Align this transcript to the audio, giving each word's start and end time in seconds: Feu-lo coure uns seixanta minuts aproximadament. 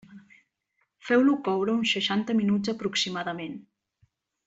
Feu-lo 1.09 1.35
coure 1.49 1.75
uns 1.81 1.93
seixanta 1.99 2.37
minuts 2.43 2.75
aproximadament. 2.77 3.63